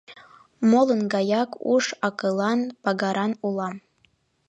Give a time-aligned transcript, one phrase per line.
[0.69, 3.75] Молын гаяк уш-акылан, пагаран улам.